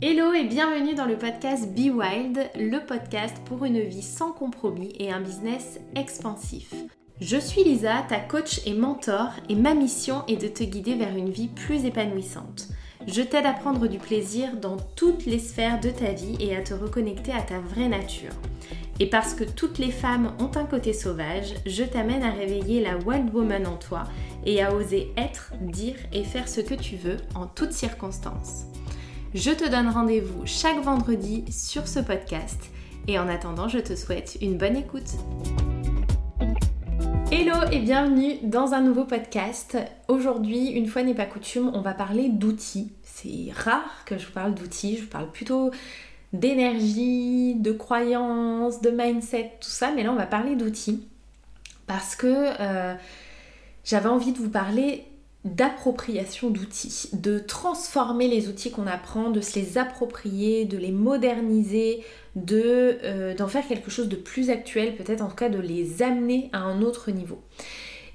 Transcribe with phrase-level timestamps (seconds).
[0.00, 4.92] Hello et bienvenue dans le podcast Be Wild, le podcast pour une vie sans compromis
[5.00, 6.72] et un business expansif.
[7.20, 11.16] Je suis Lisa, ta coach et mentor, et ma mission est de te guider vers
[11.16, 12.68] une vie plus épanouissante.
[13.08, 16.62] Je t'aide à prendre du plaisir dans toutes les sphères de ta vie et à
[16.62, 18.34] te reconnecter à ta vraie nature.
[19.00, 22.98] Et parce que toutes les femmes ont un côté sauvage, je t'amène à réveiller la
[22.98, 24.04] wild woman en toi
[24.46, 28.66] et à oser être, dire et faire ce que tu veux en toutes circonstances.
[29.34, 32.58] Je te donne rendez-vous chaque vendredi sur ce podcast
[33.06, 35.10] et en attendant, je te souhaite une bonne écoute.
[37.30, 39.76] Hello et bienvenue dans un nouveau podcast.
[40.08, 42.90] Aujourd'hui, une fois n'est pas coutume, on va parler d'outils.
[43.02, 45.72] C'est rare que je vous parle d'outils, je vous parle plutôt
[46.32, 51.06] d'énergie, de croyances, de mindset, tout ça, mais là on va parler d'outils
[51.86, 52.26] parce que
[52.60, 52.94] euh,
[53.84, 55.04] j'avais envie de vous parler
[55.44, 62.04] d'appropriation d'outils, de transformer les outils qu'on apprend, de se les approprier, de les moderniser,
[62.34, 66.02] de euh, d'en faire quelque chose de plus actuel, peut-être en tout cas de les
[66.02, 67.40] amener à un autre niveau.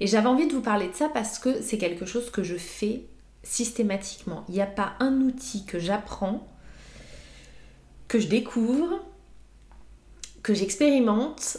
[0.00, 2.56] Et j'avais envie de vous parler de ça parce que c'est quelque chose que je
[2.56, 3.04] fais
[3.42, 4.44] systématiquement.
[4.48, 6.46] Il n'y a pas un outil que j'apprends,
[8.08, 9.00] que je découvre,
[10.42, 11.58] que j'expérimente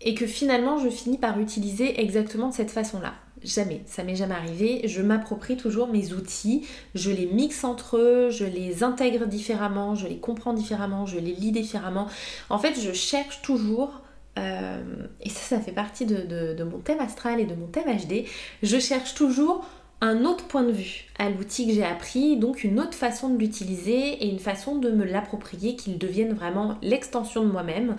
[0.00, 3.14] et que finalement je finis par utiliser exactement de cette façon-là.
[3.44, 4.82] Jamais, ça m'est jamais arrivé.
[4.84, 10.06] Je m'approprie toujours mes outils, je les mixe entre eux, je les intègre différemment, je
[10.06, 12.06] les comprends différemment, je les lis différemment.
[12.50, 14.00] En fait, je cherche toujours,
[14.38, 14.82] euh,
[15.20, 18.26] et ça, ça fait partie de, mon thème astral et de mon thème HD,
[18.62, 19.64] je cherche toujours
[20.00, 23.38] un autre point de vue à l'outil que j'ai appris, donc une autre façon de
[23.38, 27.96] l'utiliser et une façon de me l'approprier, qu'il devienne vraiment l'extension de moi-même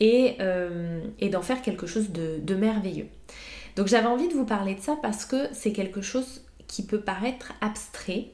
[0.00, 1.00] et, euh,
[1.30, 3.08] d'en faire quelque chose de merveilleux.
[3.76, 7.00] Donc j'avais envie de vous parler de ça parce que c'est quelque chose qui peut
[7.00, 8.30] paraître abstrait.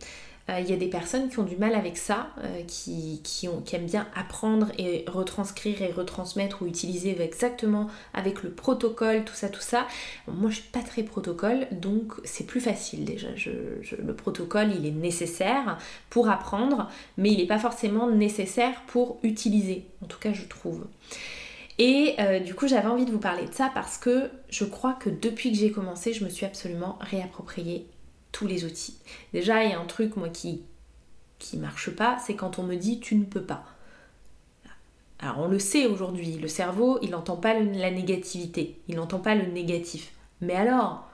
[0.50, 3.20] Euh, il y a des personnes qui ont du mal avec ça, euh, qui,
[3.72, 9.48] aiment bien apprendre et retranscrire et retransmettre ou utiliser exactement avec le protocole, tout ça,
[9.48, 9.86] tout ça.
[10.26, 13.28] moi, je suis pas très protocole, donc c'est plus facile déjà.
[13.98, 15.78] le protocole, il est nécessaire
[16.10, 16.88] pour apprendre,
[17.18, 19.86] mais il n'est pas forcément nécessaire pour utiliser.
[20.02, 20.84] En tout cas, je trouve.
[21.78, 24.94] Et euh, du coup, j'avais envie de vous parler de ça parce que je crois
[24.94, 27.86] que depuis que j'ai commencé, je me suis absolument réapproprié
[28.30, 28.98] tous les outils.
[29.32, 30.62] Déjà, il y a un truc, moi, qui,
[31.38, 33.64] qui marche pas, c'est quand on me dit tu ne peux pas.
[35.18, 39.36] Alors, on le sait aujourd'hui, le cerveau, il n'entend pas la négativité, il n'entend pas
[39.36, 40.12] le négatif.
[40.40, 41.08] Mais alors,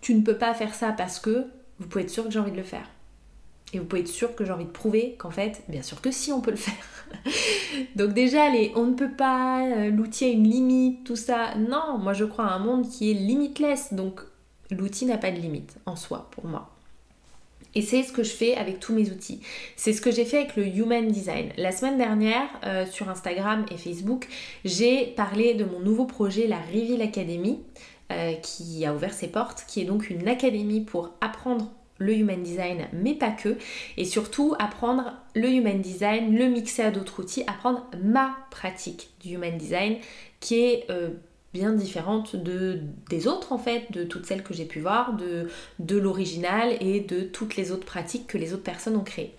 [0.00, 1.46] tu ne peux pas faire ça parce que
[1.78, 2.88] vous pouvez être sûr que j'ai envie de le faire.
[3.72, 6.10] Et vous pouvez être sûr que j'ai envie de prouver qu'en fait, bien sûr que
[6.10, 6.74] si, on peut le faire.
[7.96, 11.54] Donc déjà, les on ne peut pas, euh, l'outil a une limite, tout ça.
[11.56, 13.94] Non, moi je crois à un monde qui est limitless.
[13.94, 14.20] Donc
[14.70, 16.70] l'outil n'a pas de limite en soi pour moi.
[17.74, 19.40] Et c'est ce que je fais avec tous mes outils.
[19.76, 21.50] C'est ce que j'ai fait avec le Human Design.
[21.56, 24.26] La semaine dernière, euh, sur Instagram et Facebook,
[24.64, 27.60] j'ai parlé de mon nouveau projet, la Reveal Academy,
[28.10, 32.42] euh, qui a ouvert ses portes, qui est donc une académie pour apprendre le human
[32.42, 33.56] design, mais pas que.
[33.96, 39.34] Et surtout, apprendre le human design, le mixer à d'autres outils, apprendre ma pratique du
[39.34, 39.98] human design
[40.40, 41.10] qui est euh,
[41.52, 45.96] bien différente de, des autres en fait, de toutes celles que j'ai pu voir, de
[45.96, 49.34] l'original et de toutes les autres pratiques que les autres personnes ont créées.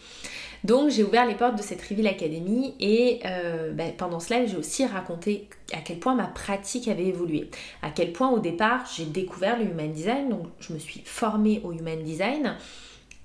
[0.63, 4.57] Donc j'ai ouvert les portes de cette Reveal Academy et euh, ben, pendant cela j'ai
[4.57, 7.49] aussi raconté à quel point ma pratique avait évolué.
[7.81, 11.61] À quel point au départ j'ai découvert le Human Design, donc je me suis formée
[11.63, 12.55] au Human Design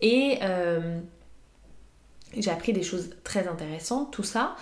[0.00, 0.98] et euh,
[2.36, 4.56] j'ai appris des choses très intéressantes, tout ça.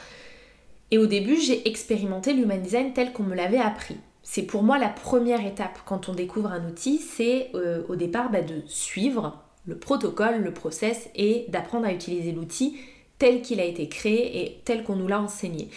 [0.91, 4.79] Et au début j'ai expérimenté l'Human Design tel qu'on me l'avait appris c'est pour moi
[4.79, 9.44] la première étape quand on découvre un outil, c'est euh, au départ ben, de suivre
[9.67, 12.77] le protocole, le process et d'apprendre à utiliser l'outil
[13.19, 15.69] tel qu'il a été créé et tel qu'on nous l'a enseigné.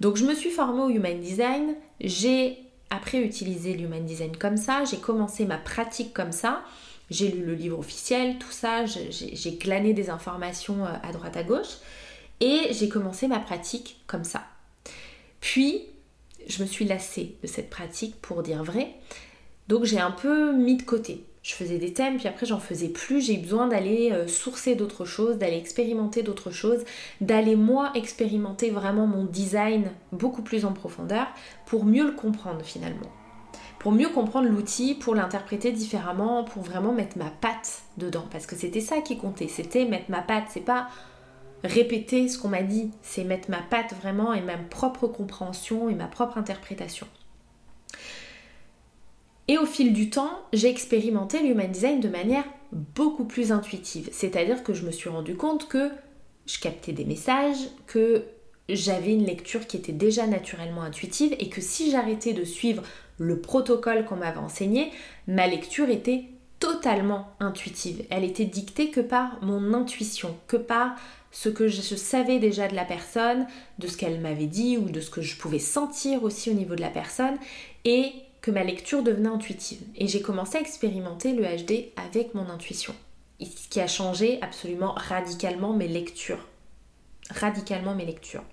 [0.00, 2.58] Donc je me suis formée au Human Design, j'ai
[2.90, 6.64] après utilisé l'Human Design comme ça, j'ai commencé ma pratique comme ça,
[7.10, 11.42] j'ai lu le livre officiel, tout ça, j'ai glané des informations euh, à droite à
[11.42, 11.78] gauche.
[12.40, 14.44] Et j'ai commencé ma pratique comme ça.
[15.40, 15.82] Puis
[16.48, 18.94] je me suis lassée de cette pratique pour dire vrai,
[19.68, 22.88] donc j'ai un peu mis de côté je faisais des thèmes, puis après j'en faisais
[22.88, 26.84] plus, j'ai besoin d'aller euh, sourcer d'autres choses, d'aller expérimenter d'autres choses,
[27.20, 31.28] d'aller moi expérimenter vraiment mon design beaucoup plus en profondeur
[31.64, 33.12] pour mieux le comprendre finalement.
[33.78, 38.24] Pour mieux comprendre l'outil, pour l'interpréter différemment, pour vraiment mettre ma patte dedans.
[38.32, 40.88] Parce que c'était ça qui comptait, c'était mettre ma patte, c'est pas
[41.62, 45.94] répéter ce qu'on m'a dit, c'est mettre ma patte vraiment et ma propre compréhension et
[45.94, 47.06] ma propre interprétation.
[49.48, 54.08] Et au fil du temps, j'ai expérimenté l'human design de manière beaucoup plus intuitive.
[54.12, 55.90] C'est-à-dire que je me suis rendu compte que
[56.46, 58.24] je captais des messages, que
[58.68, 62.82] j'avais une lecture qui était déjà naturellement intuitive et que si j'arrêtais de suivre
[63.18, 64.90] le protocole qu'on m'avait enseigné,
[65.28, 66.24] ma lecture était
[66.58, 68.04] totalement intuitive.
[68.10, 70.96] Elle était dictée que par mon intuition, que par
[71.30, 73.46] ce que je savais déjà de la personne,
[73.78, 76.74] de ce qu'elle m'avait dit ou de ce que je pouvais sentir aussi au niveau
[76.74, 77.36] de la personne
[77.84, 78.12] et
[78.46, 79.82] que ma lecture devenait intuitive.
[79.96, 82.94] Et j'ai commencé à expérimenter le HD avec mon intuition.
[83.40, 86.46] Ce qui a changé absolument radicalement mes lectures.
[87.28, 88.44] Radicalement mes lectures.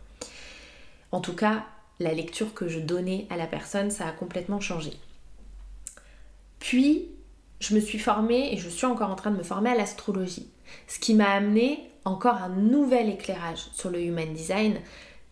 [1.11, 1.67] En tout cas,
[1.99, 4.93] la lecture que je donnais à la personne, ça a complètement changé.
[6.57, 7.09] Puis,
[7.59, 10.49] je me suis formée et je suis encore en train de me former à l'astrologie.
[10.87, 14.79] Ce qui m'a amené encore un nouvel éclairage sur le human design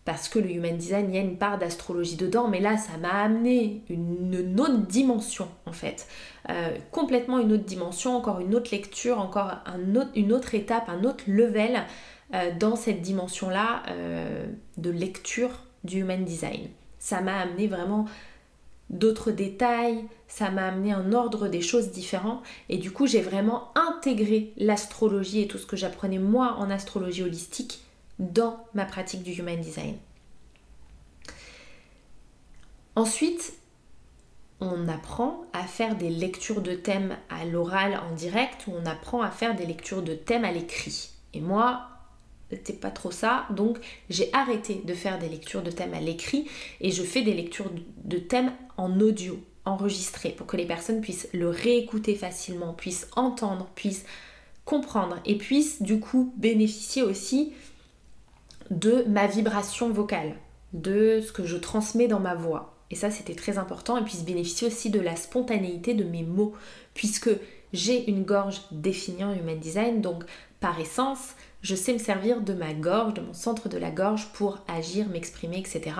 [0.04, 2.96] parce que le human design, il y a une part d'astrologie dedans, mais là, ça
[2.96, 6.08] m'a amené une, autre dimension, en fait.
[6.50, 9.52] Euh, complètement une autre dimension, encore une autre lecture, encore
[10.16, 11.82] une autre étape, un autre level
[12.34, 14.46] euh, dans cette dimension-là euh,
[14.76, 15.50] de lecture
[15.84, 16.68] du human design.
[16.98, 18.06] Ça m'a amené vraiment
[18.90, 23.70] d'autres détails, ça m'a amené un ordre des choses différents et du coup j'ai vraiment
[23.74, 27.82] intégré l'astrologie et tout ce que j'apprenais moi en astrologie holistique
[28.18, 29.96] dans ma pratique du human design.
[32.94, 33.54] Ensuite,
[34.60, 39.22] on apprend à faire des lectures de thèmes à l'oral en direct ou on apprend
[39.22, 41.10] à faire des lectures de thèmes à l'écrit.
[41.34, 41.88] Et moi,
[42.50, 43.46] c'était pas trop ça.
[43.50, 43.78] Donc
[44.10, 46.48] j'ai arrêté de faire des lectures de thèmes à l'écrit
[46.80, 47.70] et je fais des lectures
[48.04, 53.68] de thèmes en audio, enregistrés, pour que les personnes puissent le réécouter facilement, puissent entendre,
[53.74, 54.04] puissent
[54.64, 57.52] comprendre et puissent du coup bénéficier aussi
[58.70, 60.34] de ma vibration vocale,
[60.72, 62.74] de ce que je transmets dans ma voix.
[62.90, 63.96] Et ça, c'était très important.
[63.96, 66.54] Et puissent bénéficier aussi de la spontanéité de mes mots,
[66.94, 67.30] puisque
[67.72, 70.00] j'ai une gorge définie en Human Design.
[70.02, 70.24] Donc,
[70.60, 74.26] par essence, je sais me servir de ma gorge, de mon centre de la gorge
[74.32, 75.92] pour agir, m'exprimer, etc.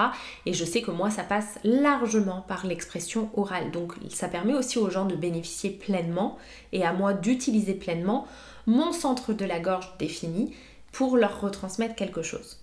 [0.44, 3.70] Et je sais que moi, ça passe largement par l'expression orale.
[3.70, 6.36] Donc ça permet aussi aux gens de bénéficier pleinement
[6.72, 8.26] et à moi d'utiliser pleinement
[8.66, 10.52] mon centre de la gorge défini
[10.92, 12.62] pour leur retransmettre quelque chose.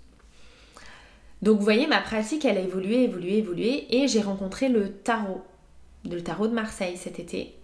[1.42, 5.44] Donc vous voyez, ma pratique, elle a évolué, évolué, évolué et j'ai rencontré le tarot,
[6.06, 7.56] le tarot de Marseille cet été.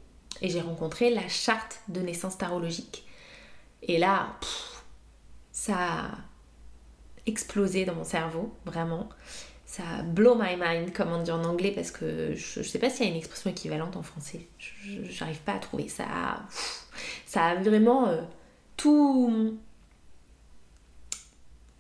[0.42, 3.06] Et j'ai rencontré la charte de naissance tarologique.
[3.82, 4.36] Et là,
[5.52, 6.12] ça a
[7.26, 9.10] explosé dans mon cerveau, vraiment.
[9.66, 12.80] Ça a blow my mind, comme on dit en anglais, parce que je, ne sais
[12.80, 14.48] pas s'il y a une expression équivalente en français.
[14.60, 15.88] Je n'arrive pas à trouver.
[15.88, 16.40] Ça a,
[17.26, 18.22] ça a vraiment euh,
[18.78, 19.58] tout,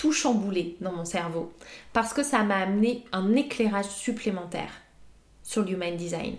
[0.05, 1.51] tout chamboulé dans mon cerveau.
[1.91, 4.69] Parce que ça m'a amené un éclairage supplémentaire
[5.41, 6.35] sur l'human design.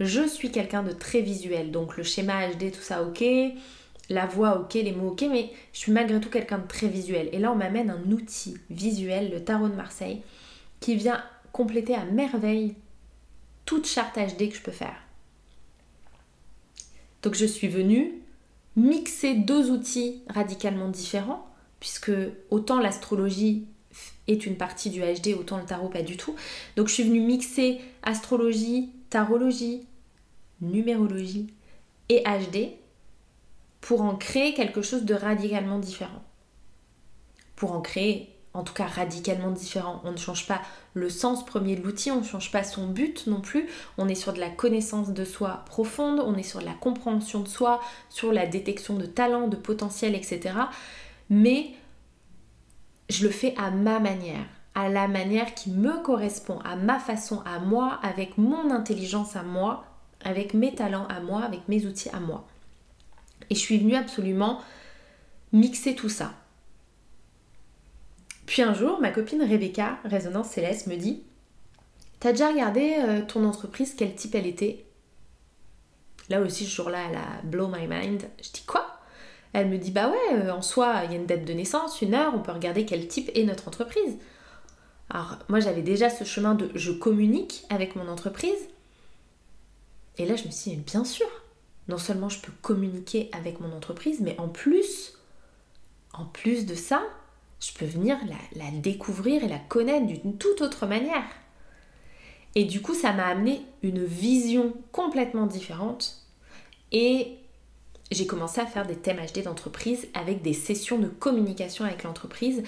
[0.00, 3.24] Je suis quelqu'un de très visuel, donc le schéma HD, tout ça, ok
[4.08, 7.28] la voix ok, les mots ok, mais je suis malgré tout quelqu'un de très visuel.
[7.32, 10.22] Et là, on m'amène un outil visuel, le tarot de Marseille,
[10.78, 12.76] qui vient compléter à merveille
[13.64, 15.02] toute charte HD que je peux faire.
[17.22, 18.12] Donc je suis venue
[18.76, 21.48] mixer deux outils radicalement différents,
[21.80, 22.12] puisque
[22.50, 23.66] autant l'astrologie
[24.28, 26.34] est une partie du HD, autant le tarot pas du tout.
[26.76, 29.86] Donc je suis venue mixer astrologie, tarologie,
[30.60, 31.48] numérologie
[32.08, 32.72] et HD
[33.80, 36.22] pour en créer quelque chose de radicalement différent.
[37.54, 40.00] Pour en créer, en tout cas radicalement différent.
[40.04, 40.60] On ne change pas
[40.94, 43.68] le sens premier de l'outil, on ne change pas son but non plus.
[43.98, 47.40] On est sur de la connaissance de soi profonde, on est sur de la compréhension
[47.40, 50.54] de soi, sur la détection de talents, de potentiel, etc.
[51.30, 51.70] Mais
[53.08, 57.40] je le fais à ma manière, à la manière qui me correspond, à ma façon,
[57.44, 59.84] à moi, avec mon intelligence à moi,
[60.24, 62.46] avec mes talents à moi, avec mes outils à moi.
[63.50, 64.60] Et je suis venue absolument
[65.52, 66.32] mixer tout ça.
[68.46, 71.22] Puis un jour, ma copine Rebecca, Résonance Céleste, me dit
[72.20, 74.84] T'as déjà regardé euh, ton entreprise, quel type elle était?
[76.28, 78.22] Là aussi, ce jour-là, elle a blow my mind.
[78.42, 78.95] Je dis Quoi?
[79.56, 82.02] Elle me dit Bah ouais, euh, en soi, il y a une date de naissance,
[82.02, 84.18] une heure, on peut regarder quel type est notre entreprise.
[85.08, 88.68] Alors, moi, j'avais déjà ce chemin de je communique avec mon entreprise.
[90.18, 91.26] Et là, je me suis dit Bien sûr
[91.88, 95.14] non seulement je peux communiquer avec mon entreprise, mais en plus,
[96.12, 97.00] en plus de ça,
[97.60, 98.18] je peux venir
[98.56, 101.24] la, découvrir et la connaître d'une toute autre manière.
[102.56, 106.26] Et du coup, ça m'a amené une vision complètement différente.
[106.90, 107.38] Et
[108.10, 112.62] j'ai commencé à faire des thèmes HD d'entreprise avec des sessions de communication avec l'entreprise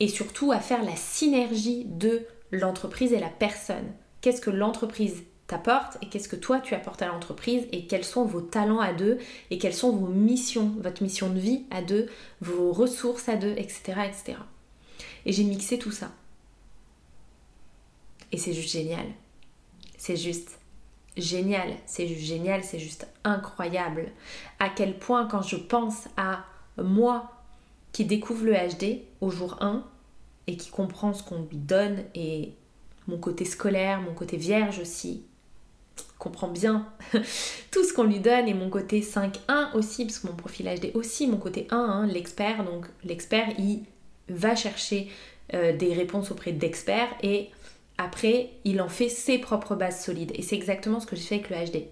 [0.00, 2.22] et surtout à faire la synergie de
[2.52, 3.92] l'entreprise et la personne.
[4.20, 8.24] Qu'est-ce que l'entreprise t'apporte et qu'est-ce que toi tu apportes à l'entreprise et quels sont
[8.24, 9.18] vos talents à deux
[9.50, 12.08] et quelles sont vos missions, votre mission de vie à deux,
[12.40, 13.82] vos ressources à deux, etc.
[14.06, 14.38] etc.
[15.26, 16.12] Et j'ai mixé tout ça.
[18.32, 19.06] Et c'est juste génial.
[19.96, 20.58] C'est juste
[21.16, 21.74] génial.
[21.86, 22.64] C'est juste génial.
[22.64, 24.12] C'est juste incroyable.
[24.58, 26.44] À quel point quand je pense à
[26.76, 27.30] moi
[27.92, 29.84] qui découvre le HD au jour 1
[30.46, 32.52] et qui comprend ce qu'on lui donne et
[33.06, 35.24] mon côté scolaire, mon côté vierge aussi,
[36.18, 36.88] comprend bien
[37.70, 40.90] tout ce qu'on lui donne et mon côté 5-1 aussi, parce que mon profil HD
[40.94, 43.84] aussi, mon côté 1, hein, l'expert, donc l'expert il
[44.28, 45.08] va chercher
[45.52, 47.50] euh, des réponses auprès d'experts et
[47.98, 50.32] après il en fait ses propres bases solides.
[50.34, 51.84] Et c'est exactement ce que j'ai fait avec le HD.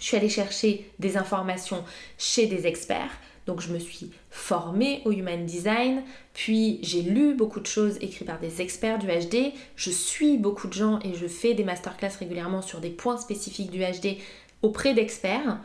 [0.00, 1.84] Je suis allée chercher des informations
[2.18, 3.12] chez des experts,
[3.46, 6.02] donc je me suis formée au Human Design,
[6.34, 10.66] puis j'ai lu beaucoup de choses écrites par des experts du HD, je suis beaucoup
[10.66, 14.16] de gens et je fais des masterclass régulièrement sur des points spécifiques du HD
[14.62, 15.58] auprès d'experts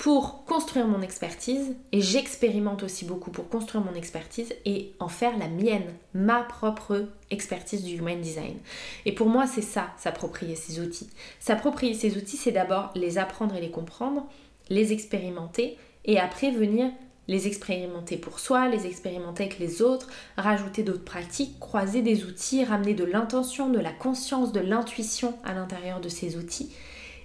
[0.00, 5.36] pour construire mon expertise et j'expérimente aussi beaucoup pour construire mon expertise et en faire
[5.36, 8.56] la mienne, ma propre expertise du Human Design.
[9.04, 11.10] Et pour moi, c'est ça, s'approprier ces outils.
[11.38, 14.26] S'approprier ces outils, c'est d'abord les apprendre et les comprendre,
[14.70, 15.76] les expérimenter
[16.06, 16.90] et après venir
[17.28, 22.64] les expérimenter pour soi, les expérimenter avec les autres, rajouter d'autres pratiques, croiser des outils,
[22.64, 26.72] ramener de l'intention, de la conscience, de l'intuition à l'intérieur de ces outils.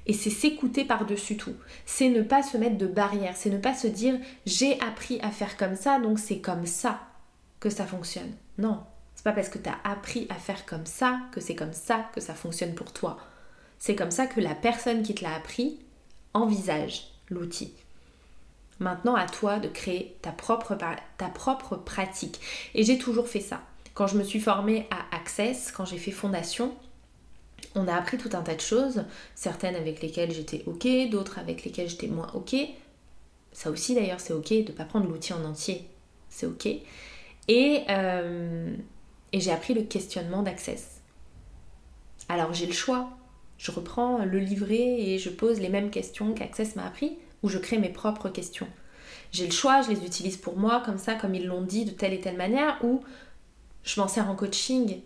[0.08, 1.56] Et c'est s'écouter par-dessus tout.
[1.86, 5.32] C'est ne pas se mettre de barrières, c'est ne pas se dire j'ai appris à
[5.32, 7.02] faire comme ça, donc c'est comme ça
[7.60, 8.32] que ça fonctionne.
[8.58, 8.84] Non,
[9.16, 12.06] c'est pas parce que tu as appris à faire comme ça que c'est comme ça
[12.14, 13.18] que ça fonctionne pour toi.
[13.80, 15.80] C'est comme ça que la personne qui te l'a appris
[16.34, 17.74] envisage l'outil.
[18.80, 20.78] Maintenant, à toi de créer ta propre,
[21.18, 22.40] ta propre pratique.
[22.74, 23.62] Et j'ai toujours fait ça.
[23.94, 26.76] Quand je me suis formée à Access, quand j'ai fait fondation,
[27.76, 29.04] on a appris tout un tas de choses,
[29.36, 32.56] certaines avec lesquelles j'étais ok, d'autres avec lesquelles j'étais moins ok.
[33.52, 35.86] Ça aussi d'ailleurs, c'est ok de ne pas prendre l'outil en entier.
[36.30, 36.68] C'est ok.
[37.48, 38.76] Et, euh,
[39.32, 41.02] et j'ai appris le questionnement d'Access.
[42.30, 43.10] Alors j'ai le choix.
[43.58, 47.58] Je reprends le livret et je pose les mêmes questions qu'Access m'a appris où je
[47.58, 48.68] crée mes propres questions.
[49.32, 51.92] J'ai le choix, je les utilise pour moi, comme ça, comme ils l'ont dit, de
[51.92, 53.02] telle et telle manière, ou
[53.84, 55.02] je m'en sers en coaching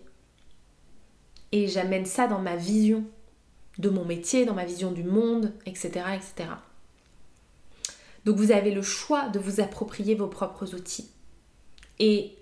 [1.52, 3.04] et j'amène ça dans ma vision
[3.78, 5.88] de mon métier, dans ma vision du monde, etc.
[6.14, 6.50] etc.
[8.24, 11.10] Donc vous avez le choix de vous approprier vos propres outils.
[11.98, 12.36] Et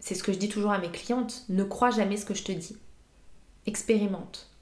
[0.00, 2.44] c'est ce que je dis toujours à mes clientes, ne crois jamais ce que je
[2.44, 2.76] te dis.
[3.66, 4.52] Expérimente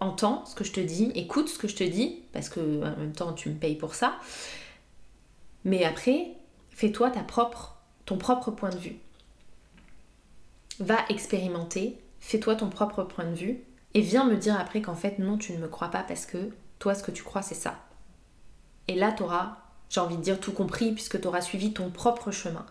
[0.00, 2.96] entends ce que je te dis, écoute ce que je te dis, parce que en
[2.96, 4.18] même temps tu me payes pour ça.
[5.64, 6.32] Mais après,
[6.70, 7.76] fais-toi ta propre,
[8.06, 8.96] ton propre point de vue.
[10.80, 13.60] Va expérimenter, fais-toi ton propre point de vue
[13.94, 16.50] et viens me dire après qu'en fait non, tu ne me crois pas parce que
[16.78, 17.78] toi ce que tu crois c'est ça.
[18.88, 19.56] Et là tu auras,
[19.88, 22.66] j'ai envie de dire tout compris puisque tu auras suivi ton propre chemin.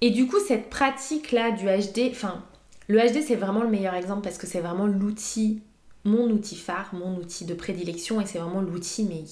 [0.00, 2.42] Et du coup cette pratique là du HD, enfin
[2.90, 5.62] le HD, c'est vraiment le meilleur exemple parce que c'est vraiment l'outil,
[6.04, 9.22] mon outil phare, mon outil de prédilection et c'est vraiment l'outil mais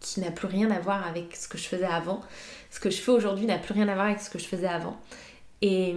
[0.00, 2.22] qui, n'a plus rien à voir avec ce que je faisais avant.
[2.70, 4.68] Ce que je fais aujourd'hui n'a plus rien à voir avec ce que je faisais
[4.68, 4.98] avant.
[5.60, 5.94] Et,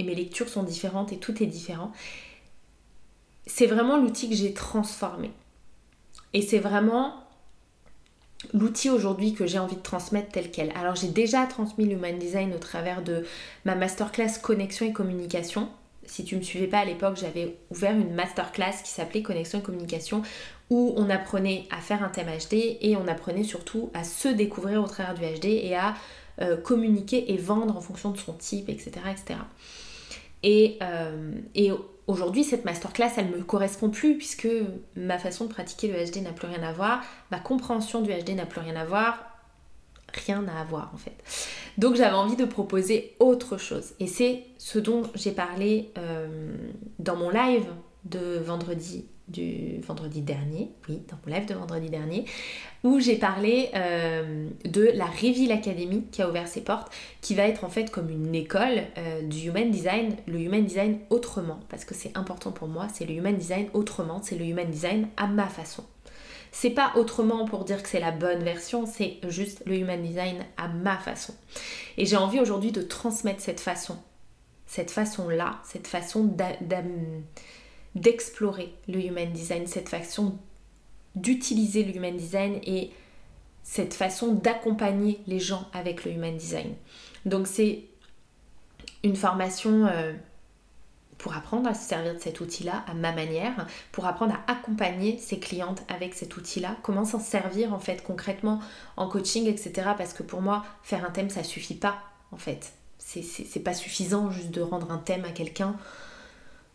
[0.00, 1.92] et mes lectures sont différentes et tout est différent.
[3.46, 5.30] C'est vraiment l'outil que j'ai transformé.
[6.32, 7.24] Et c'est vraiment
[8.54, 10.72] l'outil aujourd'hui que j'ai envie de transmettre tel quel.
[10.76, 13.24] Alors j'ai déjà transmis l'Human Design au travers de
[13.64, 15.68] ma masterclass connexion et communication
[16.10, 19.60] si tu ne me suivais pas à l'époque, j'avais ouvert une masterclass qui s'appelait Connexion
[19.60, 20.22] et Communication
[20.68, 24.82] où on apprenait à faire un thème HD et on apprenait surtout à se découvrir
[24.82, 25.94] au travers du HD et à
[26.40, 28.92] euh, communiquer et vendre en fonction de son type, etc.
[29.10, 29.40] etc.
[30.42, 31.70] Et, euh, et
[32.06, 34.48] aujourd'hui, cette masterclass, elle ne me correspond plus puisque
[34.96, 38.30] ma façon de pratiquer le HD n'a plus rien à voir, ma compréhension du HD
[38.30, 39.18] n'a plus rien à voir,
[40.26, 41.16] rien à voir en fait.
[41.78, 43.92] Donc j'avais envie de proposer autre chose.
[44.00, 46.54] Et c'est ce dont j'ai parlé euh,
[46.98, 47.66] dans mon live
[48.04, 52.24] de vendredi du vendredi dernier, oui, dans mon live de vendredi dernier,
[52.84, 57.44] où j'ai parlé euh, de la Reveal Academy qui a ouvert ses portes, qui va
[57.44, 61.84] être en fait comme une école euh, du Human Design, le Human Design autrement, parce
[61.84, 65.26] que c'est important pour moi, c'est le Human Design autrement, c'est le Human Design à
[65.26, 65.84] ma façon.
[66.52, 70.44] C'est pas autrement pour dire que c'est la bonne version, c'est juste le human design
[70.56, 71.34] à ma façon.
[71.96, 73.98] Et j'ai envie aujourd'hui de transmettre cette façon,
[74.66, 76.24] cette façon-là, cette façon
[77.94, 80.38] d'explorer le human design, cette façon
[81.16, 82.90] d'utiliser le human design et
[83.62, 86.74] cette façon d'accompagner les gens avec le human design.
[87.26, 87.84] Donc c'est
[89.02, 90.12] une formation euh,
[91.18, 95.18] pour apprendre à se servir de cet outil-là à ma manière, pour apprendre à accompagner
[95.18, 98.60] ses clientes avec cet outil-là, comment s'en servir en fait concrètement
[98.96, 99.90] en coaching, etc.
[99.98, 101.98] Parce que pour moi, faire un thème, ça suffit pas
[102.32, 102.72] en fait.
[102.98, 105.74] C'est pas suffisant juste de rendre un thème à quelqu'un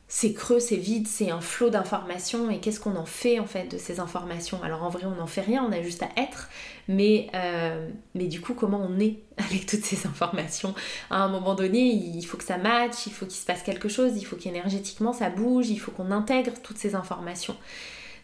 [0.07, 3.71] c'est creux, c'est vide, c'est un flot d'informations et qu'est-ce qu'on en fait en fait
[3.71, 4.61] de ces informations?
[4.61, 6.49] Alors en vrai on n'en fait rien, on a juste à être,
[6.87, 10.75] mais, euh, du coup comment on est avec toutes ces informations?
[11.09, 13.89] À un moment donné il faut que ça matche, il faut qu'il se passe quelque
[13.89, 17.55] chose, il faut qu'énergétiquement ça bouge, il faut qu'on intègre toutes ces informations.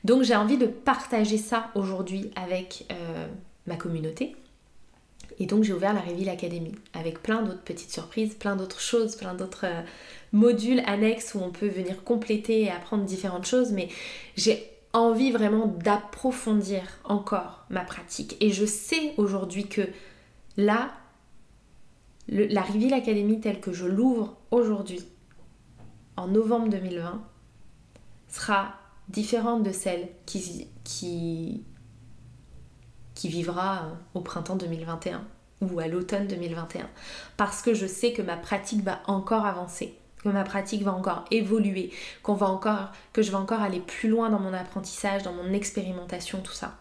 [0.03, 3.27] Donc j'ai envie de partager ça aujourd'hui avec euh,
[3.65, 4.35] ma communauté.
[5.41, 9.15] Et donc j'ai ouvert la Reveal Academy avec plein d'autres petites surprises, plein d'autres choses,
[9.15, 9.81] plein d'autres euh,
[10.33, 13.71] modules annexes où on peut venir compléter et apprendre différentes choses.
[13.71, 13.89] Mais
[14.37, 18.37] j'ai envie vraiment d'approfondir encore ma pratique.
[18.39, 19.81] Et je sais aujourd'hui que
[20.57, 20.91] là,
[22.27, 24.99] la Reveal Academy telle que je l'ouvre aujourd'hui,
[26.17, 27.19] en novembre 2020,
[28.27, 28.75] sera
[29.09, 31.63] différente de celle qui, qui
[33.21, 35.23] qui vivra euh, au printemps 2021
[35.61, 36.89] ou à l'automne 2021.
[37.37, 41.25] Parce que je sais que ma pratique va encore avancer, que ma pratique va encore
[41.29, 41.91] évoluer,
[42.23, 45.53] qu'on va encore, que je vais encore aller plus loin dans mon apprentissage, dans mon
[45.53, 46.73] expérimentation, tout ça.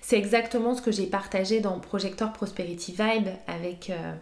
[0.00, 4.14] C'est exactement ce que j'ai partagé dans Projector Prosperity Vibe avec, euh,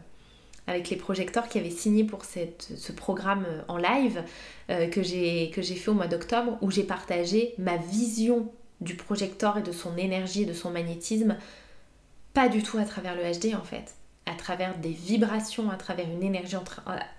[0.67, 4.23] avec les projecteurs qui avaient signé pour ce programme euh, en live
[4.69, 9.73] que j'ai fait au mois d'octobre où j'ai partagé ma vision du projecteur et de
[9.73, 11.37] son énergie et de son magnétisme,
[12.35, 13.95] pas du tout à travers le HD en fait,
[14.27, 16.57] à travers des vibrations, à travers une énergie,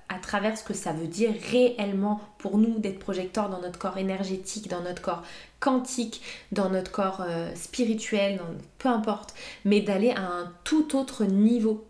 [0.10, 3.98] à travers ce que ça veut dire réellement pour nous d'être projecteur dans notre corps
[3.98, 5.24] énergétique, dans notre corps
[5.60, 8.40] quantique, dans notre corps euh, spirituel,
[8.78, 9.34] peu importe,
[9.66, 11.86] mais d'aller à un tout autre niveau.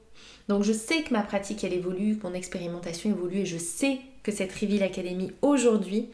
[0.48, 4.00] Donc je sais que ma pratique elle évolue, que mon expérimentation évolue et je sais
[4.24, 6.10] que cette Reveal Academy aujourd'hui,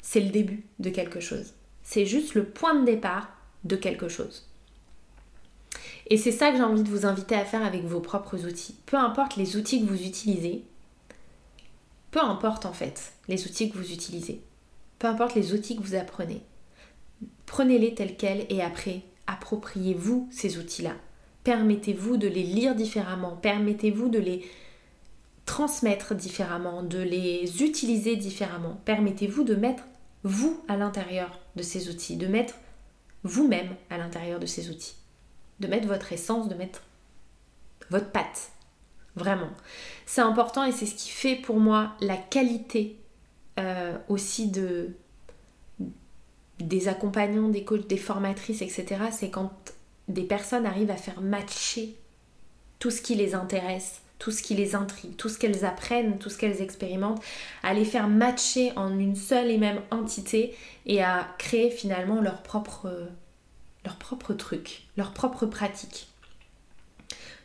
[0.00, 1.52] c'est le début de quelque chose.
[1.82, 3.28] C'est juste le point de départ
[3.64, 4.46] de quelque chose.
[6.06, 8.74] Et c'est ça que j'ai envie de vous inviter à faire avec vos propres outils.
[8.86, 10.64] Peu importe les outils que vous utilisez,
[12.10, 14.40] peu importe en fait les outils que vous utilisez,
[14.98, 16.42] peu importe les outils que vous apprenez,
[17.46, 20.96] prenez-les tels quels et après, appropriez-vous ces outils-là.
[21.44, 24.44] Permettez-vous de les lire différemment, permettez-vous de les
[25.46, 28.80] transmettre différemment, de les utiliser différemment.
[28.84, 29.82] Permettez-vous de mettre
[30.24, 32.54] vous à l'intérieur de ces outils, de mettre
[33.22, 34.96] vous-même à l'intérieur de ces outils,
[35.60, 36.82] de mettre votre essence, de mettre
[37.90, 38.50] votre patte.
[39.16, 39.50] Vraiment.
[40.06, 42.96] C'est important et c'est ce qui fait pour moi la qualité
[43.58, 44.90] euh, aussi de
[46.60, 49.04] des accompagnants, des coachs, des formatrices, etc.
[49.10, 49.50] C'est quand
[50.08, 51.96] des personnes arrivent à faire matcher
[52.78, 56.30] tout ce qui les intéresse tout ce qui les intrigue, tout ce qu'elles apprennent, tout
[56.30, 57.22] ce qu'elles expérimentent,
[57.64, 60.54] à les faire matcher en une seule et même entité
[60.86, 63.08] et à créer finalement leur propre,
[63.98, 66.06] propre truc, leur propre pratique.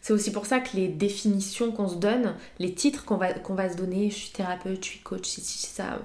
[0.01, 3.55] C'est aussi pour ça que les définitions qu'on se donne, les titres qu'on va, qu'on
[3.55, 5.97] va se donner, je suis thérapeute, je suis coach, ça,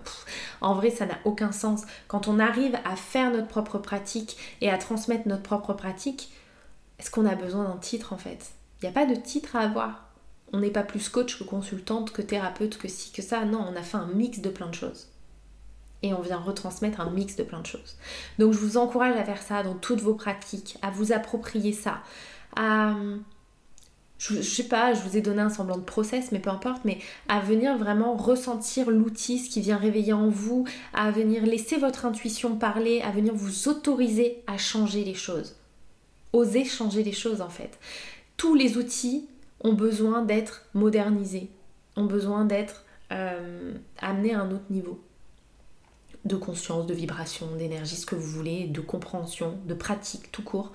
[0.63, 1.83] en vrai ça n'a aucun sens.
[2.09, 6.33] Quand on arrive à faire notre propre pratique et à transmettre notre propre pratique,
[6.99, 8.53] est-ce qu'on a besoin d'un titre en fait?
[8.81, 10.10] Il n'y a pas de titre à avoir
[10.53, 13.45] on n'est pas plus coach que consultante, que thérapeute, que ci, que ça.
[13.45, 15.09] Non, on a fait un mix de plein de choses.
[16.03, 17.97] Et on vient retransmettre un mix de plein de choses.
[18.39, 22.03] Donc je vous encourage à faire ça dans toutes vos pratiques, à vous approprier ça.
[22.57, 26.85] Je, je sais pas, je vous ai donné un semblant de process, mais peu importe,
[26.85, 31.79] mais à venir vraiment ressentir l'outil, ce qui vient réveiller en vous, à venir laisser
[31.79, 35.57] votre intuition parler, à venir vous autoriser à changer les choses.
[36.33, 37.79] Oser changer les choses en fait.
[38.37, 39.27] Tous les outils
[39.61, 41.51] ont besoin d'être modernisés,
[41.97, 45.01] ont besoin d'être euh, amenés à un autre niveau
[46.25, 50.73] de conscience, de vibration, d'énergie, ce que vous voulez, de compréhension, de pratique tout court.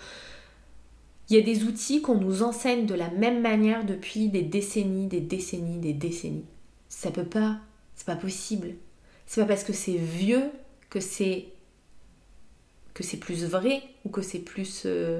[1.29, 5.07] Il y a des outils qu'on nous enseigne de la même manière depuis des décennies,
[5.07, 6.45] des décennies, des décennies.
[6.89, 7.59] Ça peut pas,
[7.95, 8.75] c'est pas possible.
[9.25, 10.51] C'est pas parce que c'est vieux
[10.89, 11.47] que c'est
[12.93, 15.19] que c'est plus vrai ou que c'est plus euh,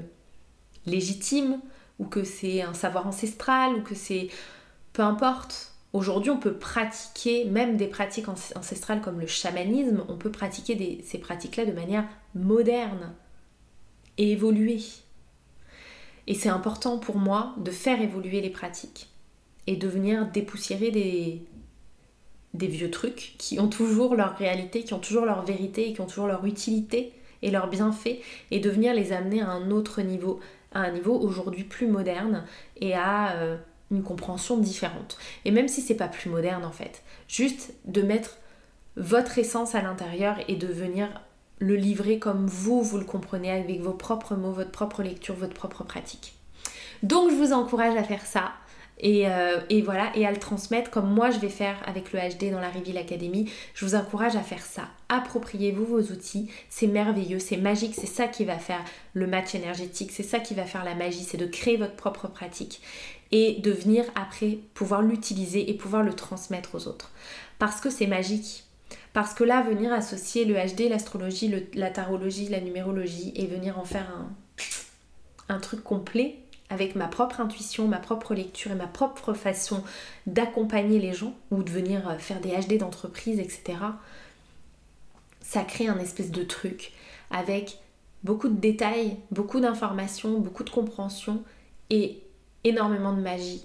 [0.86, 1.60] légitime
[1.99, 4.29] ou que c'est un savoir ancestral, ou que c'est...
[4.93, 5.73] Peu importe.
[5.91, 11.17] Aujourd'hui, on peut pratiquer même des pratiques ancestrales comme le chamanisme, on peut pratiquer ces
[11.19, 13.13] pratiques-là de manière moderne
[14.17, 14.81] et évoluer.
[16.27, 19.10] Et c'est important pour moi de faire évoluer les pratiques
[19.67, 25.25] et de venir dépoussiérer des, vieux trucs qui ont toujours leur réalité, qui ont toujours
[25.25, 29.41] leur vérité qui ont toujours leur utilité et leur bienfait et de venir les amener
[29.41, 30.39] à un autre niveau
[30.75, 32.43] à un niveau aujourd'hui plus moderne
[32.79, 33.57] et à euh,
[33.89, 35.17] une compréhension différente.
[35.45, 38.38] Et même si c'est pas plus moderne en fait, juste de mettre
[38.97, 41.09] votre essence à l'intérieur et de venir
[41.59, 45.53] le livrer comme vous, vous le comprenez avec vos propres mots, votre propre lecture, votre
[45.53, 46.35] propre pratique.
[47.03, 48.51] Donc je vous encourage à faire ça.
[49.03, 52.51] Euh, et, voilà, et à le transmettre comme moi je vais faire avec le HD
[52.51, 53.51] dans la Reveal Academy.
[53.73, 54.84] Je vous encourage à faire ça.
[55.10, 60.12] Appropriez-vous vos outils, c'est merveilleux, c'est magique, c'est ça qui va faire le match énergétique,
[60.12, 62.81] c'est ça qui va faire la magie, c'est de créer votre propre pratique
[63.31, 67.12] et de venir après pouvoir l'utiliser et pouvoir le transmettre aux autres.
[67.60, 68.63] Parce que c'est magique.
[69.13, 73.86] Parce que là, venir associer le HD, l'astrologie, la tarologie, la numérologie et venir en
[73.86, 74.36] faire un,
[75.53, 76.36] un truc complet,
[76.69, 79.84] avec ma propre intuition, ma propre lecture et ma propre façon
[80.25, 83.78] d'accompagner les gens ou de venir euh, faire des HD d'entreprise, etc.,
[85.41, 86.91] ça crée un espèce de truc
[87.30, 87.78] avec
[88.23, 91.43] beaucoup de détails, beaucoup d'informations, beaucoup de compréhension
[91.91, 92.23] et
[92.63, 93.63] énormément de magie.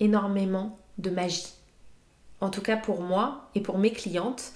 [0.00, 1.54] Énormément de magie.
[2.40, 4.52] En tout cas pour moi et pour mes clientes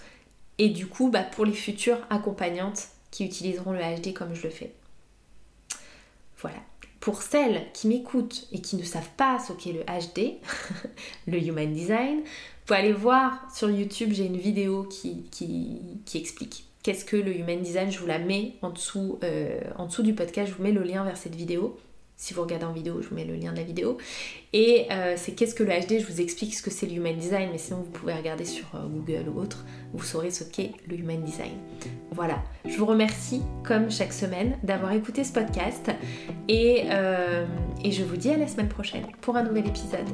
[0.59, 4.51] et du coup bah, pour les futures accompagnantes qui utiliseront le HD comme je le
[4.51, 4.75] fais.
[6.39, 6.59] Voilà
[7.01, 10.35] pour celles qui m'écoutent et qui ne savent pas ce qu'est le HD,
[11.27, 15.25] le Human Design, vous pouvez aller voir sur YouTube, j'ai une vidéo qui,
[16.15, 17.91] explique qu'est-ce que le Human Design.
[17.91, 20.83] Je vous la mets en dessous, euh, en dessous du podcast, je vous mets le
[20.83, 21.79] lien vers cette vidéo.
[22.21, 23.97] Si vous regardez en vidéo, je vous mets le lien de la vidéo.
[24.53, 27.17] Et euh, c'est qu'est-ce que le HD, je vous explique ce que c'est le Human
[27.17, 30.73] Design, mais sinon vous pouvez regarder sur euh, Google ou autre, vous saurez ce qu'est
[30.87, 31.55] le Human Design.
[32.11, 35.91] Voilà, je vous remercie comme chaque semaine d'avoir écouté ce podcast
[36.47, 37.47] et, euh,
[37.83, 40.07] et je vous dis à la semaine prochaine pour un nouvel épisode.